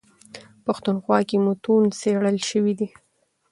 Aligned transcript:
پښتونخوا 0.65 1.17
کي 1.29 1.37
متون 1.43 1.83
څېړل 1.99 2.35
سوي 2.49 2.73
دي. 2.79 2.87